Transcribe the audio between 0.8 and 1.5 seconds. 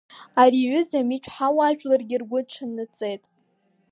амитә